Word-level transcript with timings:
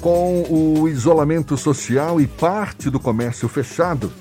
Com 0.00 0.44
o 0.48 0.88
isolamento 0.88 1.56
social 1.56 2.20
e 2.20 2.26
parte 2.26 2.88
do 2.88 3.00
comércio 3.00 3.48
fechado, 3.48 4.12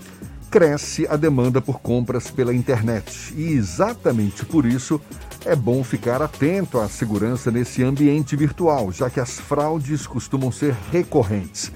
cresce 0.50 1.06
a 1.08 1.16
demanda 1.16 1.62
por 1.62 1.80
compras 1.80 2.32
pela 2.32 2.52
internet. 2.54 3.32
E 3.38 3.54
exatamente 3.54 4.44
por 4.44 4.66
isso 4.66 5.00
é 5.46 5.56
bom 5.56 5.84
ficar 5.84 6.20
atento 6.20 6.80
à 6.80 6.90
segurança 6.90 7.52
nesse 7.52 7.84
ambiente 7.84 8.36
virtual, 8.36 8.92
já 8.92 9.08
que 9.08 9.20
as 9.20 9.40
fraudes 9.40 10.08
costumam 10.08 10.52
ser 10.52 10.76
recorrentes. 10.92 11.72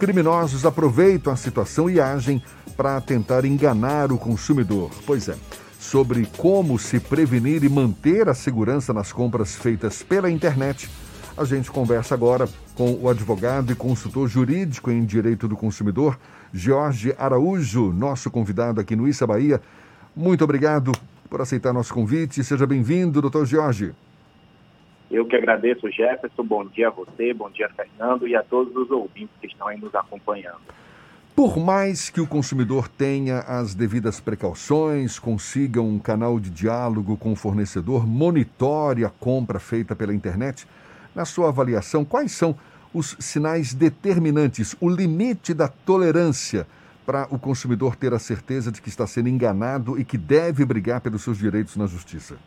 Criminosos 0.00 0.66
aproveitam 0.66 1.32
a 1.32 1.36
situação 1.36 1.88
e 1.88 2.00
agem 2.00 2.42
para 2.76 3.00
tentar 3.00 3.44
enganar 3.44 4.10
o 4.10 4.18
consumidor. 4.18 4.90
Pois 5.06 5.28
é, 5.28 5.36
sobre 5.78 6.26
como 6.36 6.76
se 6.76 6.98
prevenir 6.98 7.62
e 7.62 7.68
manter 7.68 8.28
a 8.28 8.34
segurança 8.34 8.92
nas 8.92 9.12
compras 9.12 9.54
feitas 9.54 10.02
pela 10.02 10.28
internet 10.28 10.90
a 11.36 11.44
gente 11.44 11.70
conversa 11.70 12.14
agora 12.14 12.48
com 12.76 12.94
o 12.94 13.08
advogado 13.08 13.72
e 13.72 13.74
consultor 13.74 14.28
jurídico 14.28 14.90
em 14.90 15.04
direito 15.04 15.48
do 15.48 15.56
consumidor, 15.56 16.18
Jorge 16.52 17.14
Araújo, 17.18 17.92
nosso 17.92 18.30
convidado 18.30 18.80
aqui 18.80 18.94
no 18.94 19.08
Issa 19.08 19.26
Bahia. 19.26 19.60
Muito 20.14 20.44
obrigado 20.44 20.92
por 21.28 21.40
aceitar 21.40 21.72
nosso 21.72 21.92
convite. 21.92 22.44
Seja 22.44 22.66
bem-vindo, 22.66 23.20
doutor 23.20 23.46
Jorge. 23.46 23.92
Eu 25.10 25.26
que 25.26 25.34
agradeço, 25.34 25.90
Jefferson. 25.90 26.44
Bom 26.44 26.66
dia 26.66 26.88
a 26.88 26.90
você, 26.90 27.34
bom 27.34 27.50
dia, 27.50 27.68
Fernando, 27.70 28.28
e 28.28 28.36
a 28.36 28.42
todos 28.42 28.74
os 28.76 28.90
ouvintes 28.90 29.34
que 29.40 29.48
estão 29.48 29.66
aí 29.66 29.78
nos 29.78 29.94
acompanhando. 29.94 30.60
Por 31.34 31.58
mais 31.58 32.10
que 32.10 32.20
o 32.20 32.28
consumidor 32.28 32.86
tenha 32.86 33.40
as 33.40 33.74
devidas 33.74 34.20
precauções, 34.20 35.18
consiga 35.18 35.82
um 35.82 35.98
canal 35.98 36.38
de 36.38 36.48
diálogo 36.48 37.16
com 37.16 37.32
o 37.32 37.36
fornecedor, 37.36 38.06
monitore 38.06 39.04
a 39.04 39.10
compra 39.10 39.58
feita 39.58 39.96
pela 39.96 40.14
internet, 40.14 40.64
na 41.14 41.24
sua 41.24 41.48
avaliação, 41.48 42.04
quais 42.04 42.32
são 42.32 42.56
os 42.92 43.16
sinais 43.18 43.74
determinantes, 43.74 44.76
o 44.80 44.88
limite 44.88 45.52
da 45.52 45.68
tolerância 45.68 46.66
para 47.04 47.26
o 47.30 47.38
consumidor 47.38 47.96
ter 47.96 48.14
a 48.14 48.18
certeza 48.18 48.72
de 48.72 48.80
que 48.80 48.88
está 48.88 49.06
sendo 49.06 49.28
enganado 49.28 49.98
e 49.98 50.04
que 50.04 50.16
deve 50.16 50.64
brigar 50.64 51.00
pelos 51.00 51.22
seus 51.22 51.36
direitos 51.36 51.76
na 51.76 51.86
justiça? 51.86 52.38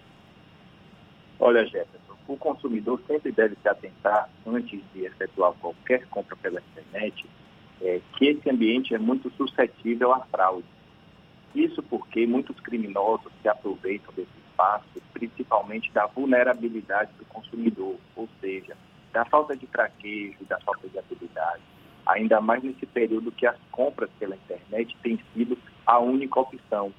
Olha, 1.39 1.63
Jefferson, 1.65 2.15
o 2.27 2.35
consumidor 2.35 2.99
sempre 3.05 3.31
deve 3.31 3.55
se 3.61 3.69
atentar, 3.69 4.29
antes 4.45 4.81
de 4.93 5.05
efetuar 5.05 5.53
qualquer 5.53 6.07
compra 6.07 6.35
pela 6.37 6.59
internet, 6.59 7.25
é, 7.81 8.01
que 8.17 8.25
esse 8.25 8.49
ambiente 8.49 8.95
é 8.95 8.97
muito 8.97 9.31
suscetível 9.37 10.11
à 10.13 10.21
fraude. 10.21 10.65
Isso 11.53 11.83
porque 11.83 12.25
muitos 12.25 12.59
criminosos 12.59 13.31
se 13.41 13.47
aproveitam 13.47 14.13
desse 14.15 14.29
espaço, 14.57 15.01
principalmente 15.13 15.91
da 15.91 16.07
vulnerabilidade 16.07 17.11
do 17.19 17.25
consumidor, 17.25 17.95
ou 18.15 18.27
seja, 18.41 18.75
da 19.13 19.23
falta 19.25 19.55
de 19.55 19.67
traquejo, 19.67 20.43
da 20.45 20.59
falta 20.61 20.89
de 20.89 20.97
habilidade. 20.97 21.61
Ainda 22.07 22.41
mais 22.41 22.63
nesse 22.63 22.85
período 22.85 23.31
que 23.31 23.45
as 23.45 23.57
compras 23.71 24.09
pela 24.17 24.35
internet 24.35 24.97
têm 25.03 25.19
sido 25.33 25.57
a 25.85 25.99
única 25.99 26.39
opção, 26.39 26.91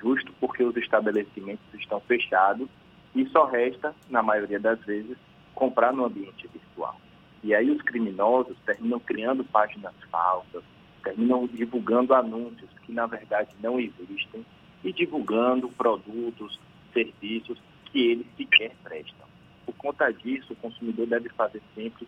justo 0.00 0.32
porque 0.40 0.62
os 0.64 0.76
estabelecimentos 0.76 1.64
estão 1.74 2.00
fechados 2.00 2.68
e 3.14 3.26
só 3.26 3.44
resta, 3.44 3.94
na 4.08 4.22
maioria 4.22 4.58
das 4.58 4.80
vezes, 4.80 5.16
comprar 5.54 5.92
no 5.92 6.06
ambiente 6.06 6.48
virtual. 6.48 6.96
E 7.42 7.54
aí 7.54 7.70
os 7.70 7.82
criminosos 7.82 8.56
terminam 8.64 9.00
criando 9.00 9.44
páginas 9.44 9.94
falsas, 10.10 10.62
terminam 11.02 11.46
divulgando 11.46 12.14
anúncios 12.14 12.70
que 12.84 12.92
na 12.92 13.06
verdade 13.06 13.50
não 13.60 13.78
existem 13.78 14.46
e 14.84 14.92
divulgando 14.92 15.68
produtos, 15.68 16.58
serviços 16.92 17.58
que 17.86 18.10
eles 18.10 18.26
sequer 18.36 18.72
prestam. 18.82 19.26
Por 19.66 19.74
conta 19.76 20.10
disso, 20.12 20.52
o 20.52 20.56
consumidor 20.56 21.06
deve 21.06 21.28
fazer 21.30 21.62
sempre 21.74 22.06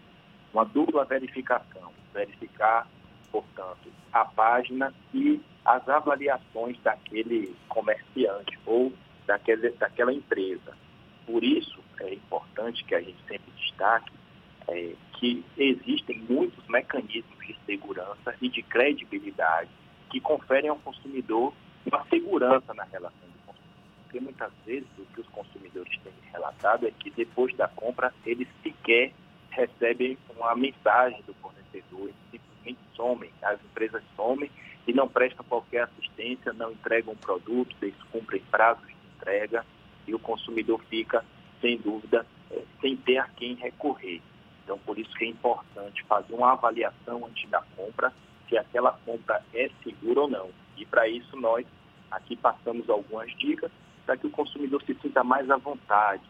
uma 0.53 0.65
dupla 0.65 1.05
verificação, 1.05 1.93
verificar, 2.13 2.89
portanto, 3.31 3.91
a 4.13 4.25
página 4.25 4.95
e 5.13 5.41
as 5.65 5.89
avaliações 5.89 6.79
daquele 6.83 7.55
comerciante 7.69 8.59
ou 8.67 8.93
daquele, 9.27 9.71
daquela 9.71 10.13
empresa. 10.13 10.77
Por 11.27 11.43
isso, 11.43 11.83
é 12.01 12.15
importante 12.15 12.85
que 12.85 12.95
a 12.95 13.01
gente 13.01 13.19
sempre 13.27 13.51
destaque 13.57 14.13
é, 14.69 14.95
que 15.19 15.45
existem 15.57 16.19
muitos 16.29 16.67
mecanismos 16.69 17.47
de 17.47 17.57
segurança 17.67 18.35
e 18.41 18.49
de 18.49 18.63
credibilidade 18.63 19.71
que 20.11 20.21
conferem 20.21 20.71
ao 20.71 20.77
consumidor 20.77 21.53
uma 21.87 22.05
segurança 22.07 22.73
na 22.75 22.85
relação. 22.85 23.34
Porque 24.15 24.27
muitas 24.27 24.53
vezes 24.65 24.87
o 24.97 25.05
que 25.07 25.23
os 25.23 25.27
consumidores 25.27 25.93
têm 26.05 26.13
relatado 26.33 26.87
é 26.87 26.93
que 26.93 27.11
depois 27.11 27.53
da 27.57 27.67
compra 27.67 28.15
eles 28.25 28.47
sequer 28.63 29.13
recebem 29.51 30.17
uma 30.37 30.55
mensagem 30.55 31.21
do 31.27 31.35
fornecedor, 31.35 32.03
eles 32.03 32.15
simplesmente 32.31 32.79
somem, 32.95 33.29
as 33.43 33.61
empresas 33.65 34.05
somem 34.15 34.49
e 34.87 34.93
não 34.93 35.09
prestam 35.09 35.45
qualquer 35.47 35.83
assistência, 35.83 36.53
não 36.53 36.71
entregam 36.71 37.15
o 37.15 37.17
produto, 37.17 37.75
descumprem 37.81 38.41
prazos 38.53 38.87
de 38.87 38.95
entrega 39.17 39.67
e 40.07 40.15
o 40.15 40.19
consumidor 40.21 40.81
fica, 40.89 41.25
sem 41.61 41.77
dúvida, 41.79 42.25
é, 42.53 42.63
sem 42.81 42.97
ter 42.97 43.19
a 43.19 43.27
quem 43.27 43.57
recorrer. 43.57 44.23
Então, 44.63 44.79
por 44.79 44.97
isso 44.97 45.13
que 45.15 45.25
é 45.25 45.29
importante 45.29 46.05
fazer 46.05 46.35
uma 46.35 46.53
avaliação 46.53 47.27
antes 47.27 47.51
da 47.51 47.63
compra, 47.75 48.13
se 48.49 48.57
aquela 48.57 48.93
compra 49.05 49.43
é 49.53 49.69
segura 49.83 50.21
ou 50.21 50.29
não. 50.29 50.51
E 50.77 50.87
para 50.87 51.09
isso 51.09 51.37
nós 51.37 51.67
aqui 52.13 52.37
passamos 52.37 52.89
algumas 52.89 53.29
dicas 53.39 53.73
para 54.05 54.17
que 54.17 54.27
o 54.27 54.31
consumidor 54.31 54.83
se 54.83 54.95
sinta 54.95 55.25
mais 55.25 55.51
à 55.51 55.57
vontade 55.57 56.23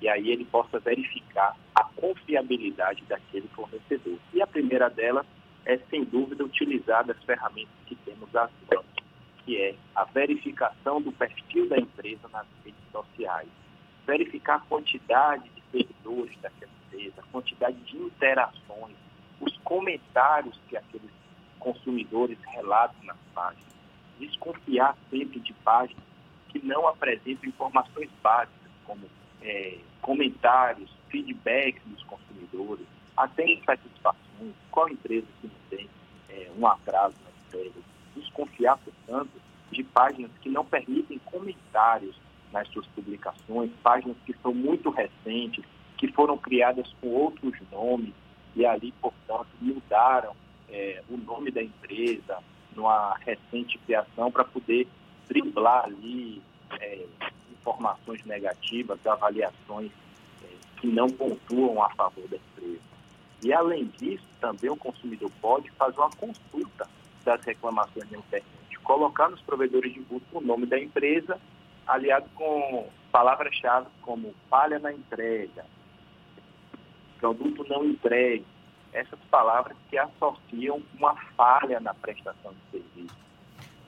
e 0.00 0.08
aí 0.08 0.30
ele 0.30 0.44
possa 0.44 0.78
verificar 0.78 1.56
a 1.74 1.84
confiabilidade 1.84 3.02
daquele 3.04 3.48
fornecedor. 3.48 4.18
E 4.32 4.42
a 4.42 4.46
primeira 4.46 4.88
delas 4.90 5.26
é, 5.64 5.78
sem 5.90 6.04
dúvida, 6.04 6.44
utilizar 6.44 7.04
as 7.10 7.22
ferramentas 7.24 7.74
que 7.86 7.96
temos 7.96 8.34
à 8.36 8.48
mão, 8.72 8.84
que 9.44 9.60
é 9.60 9.74
a 9.94 10.04
verificação 10.04 11.00
do 11.00 11.10
perfil 11.12 11.68
da 11.68 11.76
empresa 11.76 12.28
nas 12.28 12.46
redes 12.64 12.80
sociais, 12.92 13.48
verificar 14.06 14.56
a 14.56 14.60
quantidade 14.60 15.48
de 15.50 15.62
seguidores 15.72 16.38
daquela 16.40 16.70
empresa, 16.86 17.14
a 17.20 17.32
quantidade 17.32 17.76
de 17.78 17.96
interações, 17.96 18.96
os 19.40 19.56
comentários 19.58 20.58
que 20.68 20.76
aqueles 20.76 21.10
consumidores 21.58 22.38
relatam 22.46 23.02
nas 23.04 23.18
páginas. 23.34 23.66
Desconfiar 24.20 24.96
sempre 25.10 25.40
de 25.40 25.52
páginas 25.54 26.04
que 26.58 26.66
não 26.66 26.86
apresentam 26.88 27.48
informações 27.48 28.08
básicas, 28.22 28.70
como 28.84 29.06
é, 29.42 29.78
comentários, 30.00 30.90
feedback 31.08 31.80
dos 31.86 32.02
consumidores, 32.04 32.86
até 33.16 33.46
insatisfações, 33.50 34.52
qual 34.70 34.88
empresa 34.88 35.26
que 35.40 35.48
não 35.48 35.54
tem 35.70 35.88
é, 36.30 36.50
um 36.56 36.66
atraso 36.66 37.14
na 37.24 37.30
entrega. 37.46 37.80
Desconfiar, 38.14 38.78
portanto, 38.78 39.30
de 39.70 39.82
páginas 39.84 40.30
que 40.40 40.48
não 40.48 40.64
permitem 40.64 41.18
comentários 41.26 42.16
nas 42.52 42.68
suas 42.68 42.86
publicações, 42.88 43.70
páginas 43.82 44.16
que 44.24 44.34
são 44.42 44.54
muito 44.54 44.90
recentes, 44.90 45.64
que 45.98 46.08
foram 46.12 46.38
criadas 46.38 46.90
com 47.00 47.08
outros 47.08 47.54
nomes 47.70 48.14
e 48.54 48.64
ali, 48.64 48.92
portanto, 49.00 49.48
mudaram 49.60 50.34
é, 50.68 51.02
o 51.10 51.16
nome 51.16 51.50
da 51.50 51.62
empresa 51.62 52.38
numa 52.74 53.16
recente 53.18 53.78
criação 53.78 54.30
para 54.30 54.44
poder 54.44 54.86
driblar 55.28 55.84
ali 55.84 56.42
é, 56.80 57.06
informações 57.50 58.24
negativas, 58.24 59.04
avaliações 59.06 59.90
é, 60.42 60.46
que 60.80 60.86
não 60.86 61.08
pontuam 61.08 61.82
a 61.82 61.90
favor 61.90 62.26
da 62.28 62.36
empresa. 62.36 62.80
E, 63.42 63.52
além 63.52 63.86
disso, 63.98 64.24
também 64.40 64.70
o 64.70 64.76
consumidor 64.76 65.30
pode 65.40 65.70
fazer 65.72 65.98
uma 65.98 66.10
consulta 66.10 66.88
das 67.24 67.44
reclamações 67.44 68.10
na 68.10 68.18
internet, 68.18 68.46
colocar 68.86 69.28
nos 69.28 69.40
provedores 69.42 69.92
de 69.92 70.00
busca 70.00 70.38
o 70.38 70.40
nome 70.40 70.64
da 70.64 70.78
empresa, 70.78 71.38
aliado 71.86 72.28
com 72.34 72.88
palavras-chave 73.10 73.88
como 74.02 74.32
falha 74.48 74.78
na 74.78 74.92
entrega, 74.92 75.64
produto 77.18 77.66
não 77.68 77.84
entregue, 77.84 78.44
essas 78.92 79.18
palavras 79.30 79.76
que 79.90 79.98
associam 79.98 80.80
uma 80.96 81.14
falha 81.36 81.80
na 81.80 81.92
prestação 81.94 82.52
de 82.52 82.78
serviço. 82.78 83.16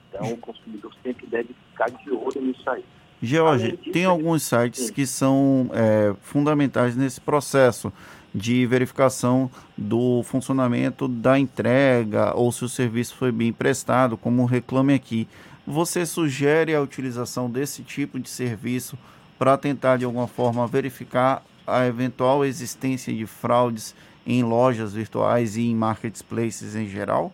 Então, 0.08 0.32
o 0.32 0.36
consumidor 0.38 0.92
sempre 1.02 1.26
deve 1.26 1.54
ficar 1.70 1.90
de 1.90 2.10
olho 2.10 2.40
nisso 2.42 2.68
aí. 2.68 2.84
George, 3.20 3.76
tem 3.92 4.04
alguns 4.04 4.44
sites 4.44 4.86
sim. 4.86 4.92
que 4.92 5.06
são 5.06 5.70
é, 5.72 6.14
fundamentais 6.22 6.96
nesse 6.96 7.20
processo 7.20 7.92
de 8.32 8.64
verificação 8.66 9.50
do 9.76 10.22
funcionamento 10.22 11.08
da 11.08 11.38
entrega 11.38 12.32
ou 12.36 12.52
se 12.52 12.64
o 12.64 12.68
serviço 12.68 13.16
foi 13.16 13.32
bem 13.32 13.52
prestado, 13.52 14.16
como 14.16 14.44
Reclame 14.44 14.94
Aqui. 14.94 15.26
Você 15.66 16.06
sugere 16.06 16.74
a 16.74 16.80
utilização 16.80 17.50
desse 17.50 17.82
tipo 17.82 18.18
de 18.18 18.28
serviço 18.28 18.96
para 19.38 19.56
tentar, 19.58 19.96
de 19.96 20.04
alguma 20.04 20.28
forma, 20.28 20.66
verificar 20.66 21.42
a 21.66 21.86
eventual 21.86 22.44
existência 22.44 23.12
de 23.12 23.26
fraudes 23.26 23.94
em 24.26 24.42
lojas 24.42 24.94
virtuais 24.94 25.56
e 25.56 25.62
em 25.62 25.74
marketplaces 25.74 26.74
em 26.74 26.86
geral? 26.86 27.32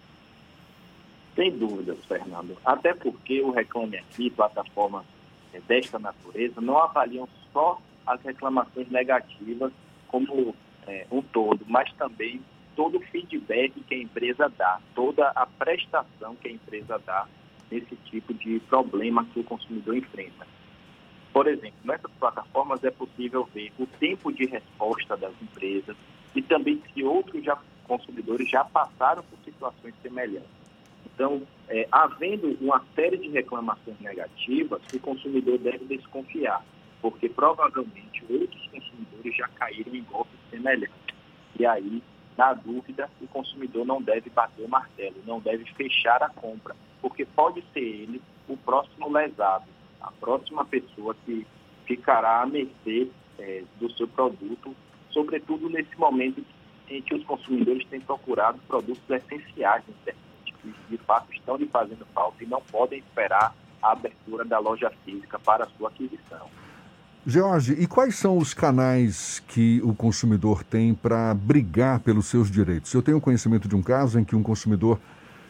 Sem 1.35 1.51
dúvidas, 1.51 1.99
Fernando. 2.07 2.57
Até 2.65 2.95
porque 2.95 3.41
o 3.41 3.51
Reclame 3.51 3.97
Aqui, 3.97 4.31
plataforma 4.31 5.05
é, 5.53 5.61
desta 5.61 5.99
natureza, 5.99 6.61
não 6.61 6.79
avaliam 6.79 7.29
só 7.53 7.81
as 8.07 8.21
reclamações 8.23 8.89
negativas 8.91 9.73
como 10.09 10.55
é, 10.87 11.07
um 11.11 11.23
todo, 11.23 11.65
mas 11.67 11.93
também 11.95 12.41
todo 12.77 12.99
o 12.99 13.01
feedback 13.01 13.73
que 13.81 13.95
a 13.95 13.99
empresa 13.99 14.53
dá, 14.57 14.81
toda 14.95 15.29
a 15.29 15.47
prestação 15.47 16.37
que 16.37 16.49
a 16.49 16.53
empresa 16.53 17.01
dá 17.05 17.27
nesse 17.71 17.97
tipo 18.05 18.35
de 18.35 18.61
problema 18.61 19.25
que 19.33 19.41
o 19.41 19.45
consumidor 19.45 19.97
enfrenta. 19.97 20.47
Por 21.33 21.49
exemplo, 21.49 21.79
nessas 21.85 22.11
plataformas 22.13 22.85
é 22.85 22.91
possível 22.91 23.49
ver 23.53 23.73
o 23.79 23.87
tempo 23.87 24.33
de 24.33 24.47
resposta 24.47 25.17
das 25.17 25.33
empresas 25.43 25.97
e 26.35 26.43
também 26.43 26.81
se 26.93 27.03
outros 27.03 27.45
já, 27.45 27.59
consumidores 27.89 28.49
já 28.49 28.65
passaram 28.65 29.23
por 29.25 29.39
situações 29.45 29.95
semelhantes. 30.03 30.64
Então, 31.15 31.43
é, 31.69 31.87
havendo 31.91 32.57
uma 32.61 32.85
série 32.95 33.17
de 33.17 33.29
reclamações 33.29 33.99
negativas, 34.01 34.83
o 34.93 34.99
consumidor 34.99 35.59
deve 35.59 35.85
desconfiar, 35.85 36.65
porque 37.01 37.29
provavelmente 37.29 38.25
outros 38.29 38.67
consumidores 38.69 39.37
já 39.37 39.49
caíram 39.49 39.95
em 39.95 40.03
golpes 40.03 40.39
semelhantes. 40.51 40.95
E 41.59 41.65
aí, 41.65 42.03
na 42.37 42.53
dúvida, 42.53 43.09
o 43.21 43.29
consumidor 43.29 43.87
não 43.87 44.03
deve 44.03 44.29
bater 44.31 44.65
o 44.65 44.69
martelo, 44.69 45.17
não 45.25 45.39
deve 45.41 45.65
fechar 45.75 46.21
a 46.23 46.29
compra, 46.29 46.75
porque 47.01 47.25
pode 47.25 47.63
ser 47.73 47.81
ele 47.81 48.21
o 48.49 48.57
próximo 48.57 49.11
lesado, 49.11 49.65
a 50.01 50.11
próxima 50.11 50.65
pessoa 50.65 51.15
que 51.25 51.47
ficará 51.87 52.43
à 52.43 52.47
mercê 52.47 53.09
é, 53.39 53.63
do 53.79 53.91
seu 53.93 54.09
produto, 54.09 54.75
sobretudo 55.11 55.71
nesse 55.71 55.97
momento 55.97 56.45
em 56.89 57.01
que 57.01 57.15
os 57.15 57.25
consumidores 57.25 57.87
têm 57.87 58.01
procurado 58.01 58.59
produtos 58.67 59.09
essenciais 59.09 59.85
na 59.87 59.95
internet, 59.95 60.24
de 60.89 60.99
fato 60.99 61.33
estão 61.33 61.57
lhe 61.57 61.67
fazendo 61.67 62.07
falta 62.15 62.43
e 62.43 62.47
não 62.47 62.61
podem 62.61 62.99
esperar 62.99 63.55
a 63.83 63.93
abertura 63.93 64.45
da 64.45 64.59
loja 64.59 64.91
física 65.05 65.39
para 65.39 65.67
sua 65.77 65.89
aquisição. 65.89 66.49
George, 67.27 67.73
e 67.79 67.87
quais 67.87 68.17
são 68.17 68.37
os 68.37 68.53
canais 68.53 69.43
que 69.49 69.81
o 69.83 69.95
consumidor 69.95 70.63
tem 70.63 70.93
para 70.93 71.33
brigar 71.33 72.01
pelos 72.01 72.27
seus 72.27 72.51
direitos? 72.51 72.93
Eu 72.93 73.03
tenho 73.03 73.21
conhecimento 73.21 73.67
de 73.67 73.75
um 73.75 73.83
caso 73.83 74.19
em 74.19 74.25
que 74.25 74.37
um 74.37 74.43
consumidor 74.43 75.01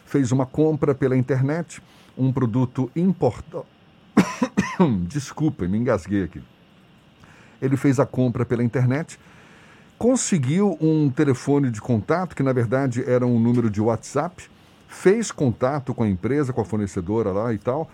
fez 0.05 0.31
uma 0.31 0.45
compra 0.45 0.95
pela 0.95 1.17
internet, 1.17 1.81
um 2.17 2.31
produto 2.31 2.89
importado. 2.95 3.65
Desculpa, 5.07 5.67
me 5.67 5.77
engasguei 5.77 6.23
aqui. 6.23 6.41
Ele 7.61 7.75
fez 7.75 7.99
a 7.99 8.05
compra 8.05 8.45
pela 8.45 8.63
internet, 8.63 9.19
conseguiu 9.97 10.77
um 10.79 11.09
telefone 11.09 11.69
de 11.71 11.81
contato, 11.81 12.35
que 12.35 12.43
na 12.43 12.53
verdade 12.53 13.03
era 13.05 13.25
um 13.25 13.37
número 13.39 13.69
de 13.69 13.81
WhatsApp, 13.81 14.49
fez 14.95 15.31
contato 15.31 15.93
com 15.93 16.03
a 16.03 16.09
empresa, 16.09 16.53
com 16.53 16.61
a 16.61 16.65
fornecedora 16.65 17.31
lá 17.31 17.53
e 17.53 17.57
tal 17.57 17.89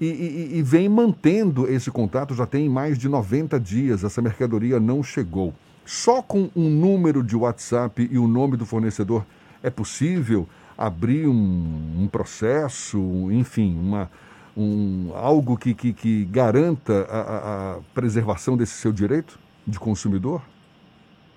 e, 0.00 0.06
e, 0.06 0.58
e, 0.58 0.62
vem 0.62 0.88
mantendo 0.88 1.66
esse 1.66 1.90
contato 1.90 2.34
já 2.34 2.46
tem 2.46 2.68
mais 2.68 2.98
de 2.98 3.08
90 3.08 3.58
dias. 3.58 4.04
Essa 4.04 4.20
mercadoria 4.20 4.78
não 4.78 5.02
chegou. 5.02 5.54
Só 5.86 6.20
com 6.20 6.50
um 6.54 6.68
número 6.68 7.22
de 7.22 7.34
WhatsApp 7.34 8.06
e 8.10 8.18
o 8.18 8.26
nome 8.26 8.56
do 8.58 8.66
fornecedor 8.66 9.24
é 9.62 9.70
possível 9.70 10.46
abrir 10.76 11.26
um, 11.26 12.02
um 12.02 12.08
processo, 12.08 12.98
enfim, 13.32 13.74
uma, 13.78 14.10
um, 14.54 15.12
algo 15.14 15.56
que, 15.56 15.72
que, 15.72 15.94
que 15.94 16.24
garanta 16.26 17.06
a, 17.08 17.76
a, 17.76 17.78
preservação 17.94 18.54
desse 18.54 18.74
seu 18.74 18.92
direito 18.92 19.38
de 19.66 19.78
consumidor? 19.78 20.42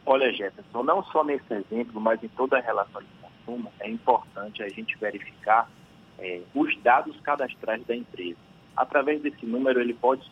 Olha, 0.05 0.33
Jefferson, 0.33 0.83
não 0.83 1.01
só 1.03 1.23
nesse 1.23 1.53
exemplo, 1.53 2.01
mas 2.01 2.21
em 2.21 2.27
toda 2.29 2.57
a 2.57 2.61
relação 2.61 3.01
de 3.01 3.07
consumo, 3.49 3.71
é 3.79 3.89
importante 3.89 4.61
a 4.61 4.69
gente 4.69 4.97
verificar 4.97 5.69
é, 6.19 6.41
os 6.53 6.77
dados 6.81 7.19
cadastrais 7.21 7.83
da 7.85 7.95
empresa 7.95 8.37
através 8.75 9.21
desse 9.21 9.45
número, 9.45 9.81
ele 9.81 9.93
pode 9.93 10.23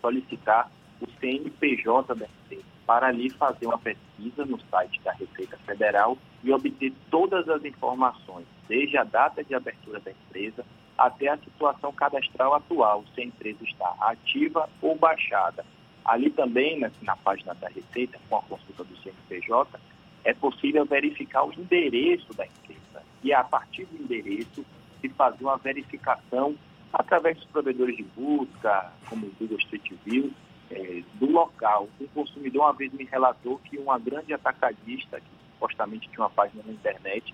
solicitar 0.00 0.70
o 1.00 1.06
CNPJ 1.18 2.14
da 2.14 2.26
empresa 2.26 2.64
para 2.86 3.08
ali 3.08 3.30
fazer 3.30 3.66
uma 3.66 3.78
pesquisa 3.78 4.44
no 4.44 4.60
site 4.70 5.00
da 5.02 5.12
Receita 5.12 5.56
Federal 5.66 6.16
e 6.44 6.52
obter 6.52 6.92
todas 7.10 7.48
as 7.48 7.64
informações, 7.64 8.46
desde 8.68 8.96
a 8.96 9.02
data 9.02 9.42
de 9.42 9.54
abertura 9.54 9.98
da 9.98 10.12
empresa 10.12 10.64
até 10.96 11.28
a 11.28 11.36
situação 11.38 11.92
cadastral 11.92 12.54
atual, 12.54 13.04
se 13.12 13.22
a 13.22 13.24
empresa 13.24 13.64
está 13.64 13.92
ativa 14.00 14.68
ou 14.80 14.96
baixada. 14.96 15.64
Ali 16.04 16.30
também, 16.30 16.78
na, 16.78 16.90
na 17.02 17.16
página 17.16 17.54
da 17.54 17.68
Receita, 17.68 18.18
com 18.30 18.36
a 18.36 18.42
consulta 18.42 18.84
do 18.84 18.96
CNPJ, 18.98 19.80
é 20.26 20.34
possível 20.34 20.84
verificar 20.84 21.44
o 21.44 21.52
endereço 21.52 22.34
da 22.34 22.44
empresa 22.44 23.02
e, 23.22 23.32
a 23.32 23.44
partir 23.44 23.84
do 23.86 24.02
endereço, 24.02 24.66
se 25.00 25.08
fazer 25.10 25.44
uma 25.44 25.56
verificação 25.56 26.56
através 26.92 27.36
dos 27.36 27.46
provedores 27.46 27.96
de 27.96 28.02
busca, 28.02 28.92
como 29.08 29.26
o 29.26 29.32
Google 29.38 29.58
Street 29.58 29.92
View, 30.04 30.32
é, 30.68 31.02
do 31.14 31.30
local. 31.30 31.88
Um 32.00 32.08
consumidor 32.08 32.62
uma 32.62 32.72
vez 32.72 32.92
me 32.92 33.04
relatou 33.04 33.58
que 33.58 33.78
uma 33.78 34.00
grande 34.00 34.34
atacadista, 34.34 35.20
que 35.20 35.26
supostamente 35.52 36.08
tinha 36.08 36.22
uma 36.22 36.30
página 36.30 36.60
na 36.66 36.72
internet, 36.72 37.32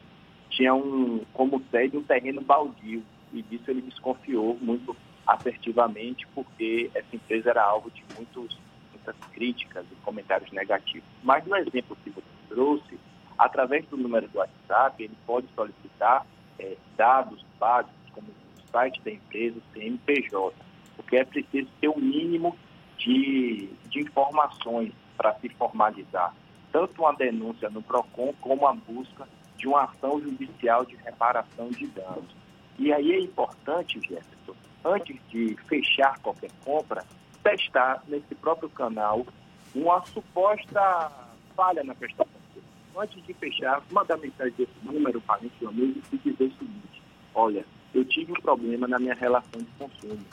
tinha 0.51 0.75
um, 0.75 1.25
como 1.33 1.63
sede 1.71 1.97
um 1.97 2.03
terreno 2.03 2.43
baldio 2.43 3.03
e 3.33 3.41
disso 3.41 3.71
ele 3.71 3.81
desconfiou 3.81 4.59
muito 4.61 4.95
assertivamente 5.27 6.27
porque 6.35 6.91
essa 6.95 7.17
empresa 7.17 7.49
era 7.51 7.65
alvo 7.65 7.91
de 7.91 8.05
muitos, 8.15 8.59
muitas 8.93 9.17
críticas 9.33 9.87
e 9.91 9.95
comentários 10.03 10.53
negativos. 10.53 11.09
Mas 11.23 11.47
no 11.47 11.57
exemplo 11.57 11.97
que 12.05 12.11
você 12.11 12.32
trouxe, 12.53 12.99
através 13.39 13.85
do 13.87 13.97
número 13.97 14.29
do 14.29 14.39
WhatsApp, 14.39 15.03
ele 15.03 15.17
pode 15.27 15.47
solicitar 15.55 16.27
é, 16.59 16.77
dados 16.97 17.45
básicos 17.59 17.95
como 18.13 18.29
site 18.71 19.01
da 19.03 19.11
empresa, 19.11 19.59
o 19.59 19.73
CNPJ, 19.73 20.55
porque 20.97 21.17
é 21.17 21.25
preciso 21.25 21.69
ter 21.81 21.89
o 21.89 21.97
um 21.97 22.01
mínimo 22.01 22.57
de, 22.99 23.69
de 23.89 24.01
informações 24.01 24.93
para 25.17 25.35
se 25.35 25.49
formalizar, 25.51 26.35
tanto 26.71 27.03
uma 27.03 27.15
denúncia 27.15 27.69
no 27.71 27.83
PROCON 27.83 28.33
como 28.41 28.67
a 28.67 28.73
busca 28.73 29.29
de 29.57 29.69
uma 29.69 29.85
ação 29.85 30.21
judicial 30.21 30.85
de 30.85 30.97
reparação 30.97 31.69
de 31.71 31.87
danos. 31.87 32.35
E 32.79 32.93
aí 32.93 33.13
é 33.13 33.21
importante, 33.21 34.01
Jefferson, 34.01 34.55
antes 34.85 35.17
de 35.29 35.57
fechar 35.69 36.19
qualquer 36.21 36.51
compra, 36.65 37.05
testar 37.43 38.03
nesse 38.09 38.35
próprio 38.35 38.69
canal 38.71 39.27
uma 39.75 40.05
suposta 40.07 41.11
falha 41.55 41.83
na 41.85 41.95
prestação. 41.95 42.42
Antes 42.97 43.25
de 43.25 43.33
fechar, 43.35 43.83
mandar 43.91 44.19
mensagem 44.19 44.53
desse 44.53 44.73
número 44.83 45.21
para 45.23 45.41
o 45.43 45.69
amigo 45.69 46.01
e 46.13 46.19
dizer 46.19 46.45
o 46.45 46.59
seguinte, 46.59 47.03
olha, 47.35 47.65
eu 47.95 48.05
tive 48.05 48.33
um 48.33 48.41
problema 48.41 48.87
na 48.87 48.99
minha 48.99 49.15
relação 49.15 49.61
de 49.61 49.71
consumo. 49.79 50.25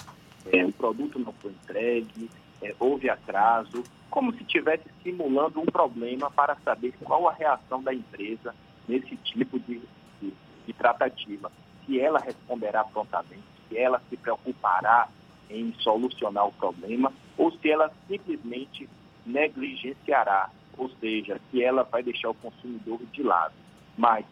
É, 0.51 0.65
o 0.65 0.71
produto 0.73 1.17
não 1.19 1.31
foi 1.33 1.51
entregue, 1.51 2.29
é, 2.61 2.75
houve 2.79 3.09
atraso, 3.09 3.83
como 4.09 4.33
se 4.33 4.41
estivesse 4.43 4.83
simulando 5.03 5.61
um 5.61 5.65
problema 5.65 6.29
para 6.31 6.55
saber 6.57 6.93
qual 7.03 7.29
a 7.29 7.33
reação 7.33 7.81
da 7.81 7.93
empresa 7.93 8.53
nesse 8.87 9.15
tipo 9.17 9.59
de, 9.59 9.81
de, 10.21 10.33
de 10.65 10.73
tratativa. 10.73 11.51
Se 11.85 11.99
ela 11.99 12.19
responderá 12.19 12.83
prontamente, 12.83 13.43
se 13.67 13.77
ela 13.77 14.01
se 14.09 14.17
preocupará 14.17 15.07
em 15.49 15.73
solucionar 15.79 16.47
o 16.47 16.51
problema 16.53 17.11
ou 17.37 17.51
se 17.51 17.71
ela 17.71 17.91
simplesmente 18.07 18.89
negligenciará, 19.25 20.49
ou 20.79 20.89
seja, 21.01 21.39
se 21.51 21.61
ela 21.61 21.83
vai 21.83 22.01
deixar 22.01 22.29
o 22.29 22.33
consumidor 22.35 22.99
de 23.11 23.21
lado. 23.21 23.53
Mas 23.97 24.25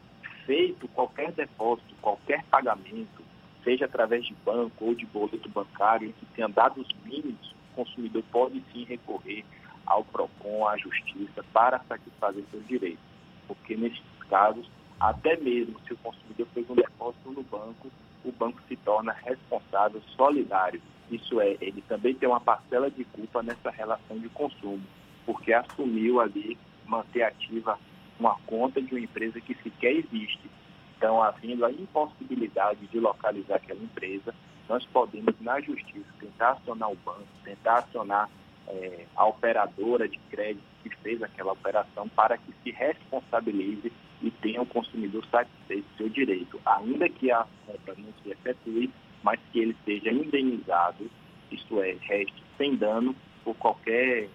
feito 0.45 0.87
qualquer 0.89 1.31
depósito, 1.33 1.93
qualquer 2.01 2.43
pagamento, 2.45 3.21
seja 3.63 3.85
através 3.85 4.25
de 4.25 4.33
banco 4.45 4.85
ou 4.85 4.95
de 4.95 5.05
boleto 5.05 5.49
bancário, 5.49 6.13
que 6.13 6.25
tenha 6.27 6.47
dados 6.47 6.87
mínimos, 7.03 7.53
o 7.73 7.75
consumidor 7.75 8.23
pode 8.31 8.63
sim 8.71 8.85
recorrer 8.85 9.43
ao 9.85 10.05
PROCON, 10.05 10.67
à 10.67 10.77
Justiça, 10.77 11.43
para 11.51 11.79
satisfazer 11.79 12.43
seus 12.49 12.65
direitos. 12.65 13.03
Porque 13.45 13.75
nesses 13.75 14.01
casos, 14.29 14.69
até 14.99 15.35
mesmo 15.37 15.77
se 15.85 15.93
o 15.93 15.97
consumidor 15.97 16.47
fez 16.53 16.69
um 16.69 16.75
depósito 16.75 17.31
no 17.31 17.43
banco, 17.43 17.91
o 18.23 18.31
banco 18.31 18.61
se 18.69 18.75
torna 18.77 19.11
responsável 19.11 20.01
solidário. 20.15 20.81
Isso 21.11 21.39
é, 21.41 21.57
ele 21.61 21.81
também 21.87 22.13
tem 22.15 22.27
uma 22.27 22.39
parcela 22.39 22.89
de 22.89 23.03
culpa 23.05 23.43
nessa 23.43 23.69
relação 23.69 24.17
de 24.17 24.27
consumo, 24.29 24.83
porque 25.27 25.53
assumiu 25.53 26.21
ali 26.21 26.57
manter 26.87 27.23
ativa 27.23 27.77
uma 28.17 28.35
conta 28.47 28.81
de 28.81 28.95
uma 28.95 29.03
empresa 29.03 29.39
que 29.41 29.53
sequer 29.61 29.91
existe. 29.91 30.49
Então, 30.97 31.21
havendo 31.21 31.65
a 31.65 31.71
impossibilidade 31.71 32.87
de 32.87 32.99
localizar 32.99 33.57
aquela 33.57 33.83
empresa, 33.83 34.33
nós 34.67 34.83
podemos, 34.85 35.35
na 35.41 35.59
justiça, 35.59 36.07
tentar 36.19 36.51
acionar 36.51 36.89
o 36.89 36.95
banco, 36.95 37.27
tentar 37.43 37.79
acionar 37.79 38.29
é, 38.67 39.05
a 39.15 39.25
operadora 39.25 40.07
de 40.07 40.17
crédito 40.29 40.63
que 40.81 40.89
fez 40.97 41.21
aquela 41.21 41.51
operação 41.51 42.07
para 42.09 42.37
que 42.37 42.53
se 42.63 42.71
responsabilize 42.71 43.91
e 44.21 44.31
tenha 44.31 44.61
o 44.61 44.65
consumidor 44.65 45.25
satisfeito 45.27 45.85
seu 45.97 46.09
direito, 46.09 46.59
ainda 46.65 47.07
que 47.09 47.29
a 47.31 47.45
compra 47.65 47.93
não 47.97 48.11
se 48.23 48.31
efetue, 48.31 48.89
mas 49.21 49.39
que 49.51 49.59
ele 49.59 49.75
seja 49.85 50.11
indenizado, 50.11 51.09
isto 51.51 51.81
é, 51.81 51.95
reste 52.01 52.43
sem 52.57 52.75
dano 52.75 53.15
por 53.43 53.55
qualquer 53.55 54.29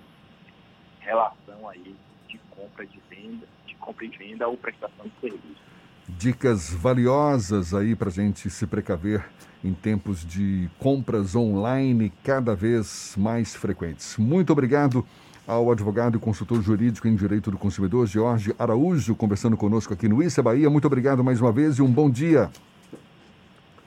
relação 1.04 1.68
aí 1.68 1.94
de 2.28 2.38
compra 2.50 2.86
de 2.86 3.00
venda, 3.10 3.46
compra 3.82 4.04
e 4.06 4.08
venda 4.08 4.48
ou 4.48 4.56
prestação 4.56 5.04
de 5.04 5.12
serviço. 5.20 5.62
Dicas 6.08 6.72
valiosas 6.72 7.74
aí 7.74 7.94
para 7.94 8.08
a 8.08 8.12
gente 8.12 8.48
se 8.48 8.66
precaver 8.66 9.24
em 9.64 9.72
tempos 9.72 10.24
de 10.24 10.68
compras 10.78 11.36
online 11.36 12.12
cada 12.24 12.54
vez 12.54 13.14
mais 13.16 13.54
frequentes. 13.54 14.16
Muito 14.16 14.52
obrigado 14.52 15.06
ao 15.46 15.70
advogado 15.70 16.16
e 16.16 16.20
consultor 16.20 16.60
jurídico 16.62 17.06
em 17.08 17.14
direito 17.14 17.50
do 17.50 17.58
consumidor, 17.58 18.06
Jorge 18.06 18.54
Araújo, 18.58 19.14
conversando 19.14 19.56
conosco 19.56 19.92
aqui 19.92 20.08
no 20.08 20.22
Issa 20.22 20.42
Bahia. 20.42 20.70
Muito 20.70 20.86
obrigado 20.86 21.22
mais 21.22 21.40
uma 21.40 21.52
vez 21.52 21.76
e 21.76 21.82
um 21.82 21.90
bom 21.90 22.10
dia. 22.10 22.50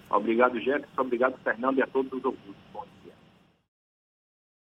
Obrigado, 0.10 0.60
Jefferson. 0.60 1.02
Obrigado, 1.02 1.36
Fernando, 1.44 1.78
e 1.78 1.82
a 1.82 1.88
todos 1.88 2.12
os 2.12 2.24
ouvintes. 2.24 2.56
Bom 2.74 2.82
dia. 2.82 2.95